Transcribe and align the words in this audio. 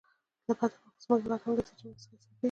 له 0.47 0.53
بده 0.59 0.67
مرغه 0.79 1.01
زموږ 1.03 1.19
هیواد 1.23 1.41
هم 1.41 1.51
له 1.57 1.63
دې 1.67 1.73
جملې 1.79 1.97
څخه 2.01 2.13
حسابېږي. 2.13 2.39